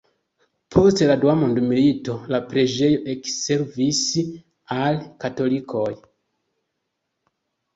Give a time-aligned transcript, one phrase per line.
[0.75, 4.01] Post la dua mondmilito la preĝejo ekservis
[4.79, 5.87] al katolikoj.